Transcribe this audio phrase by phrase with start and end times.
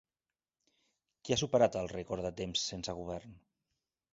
[1.21, 3.37] Qui ha superat el rècord de temps sense govern?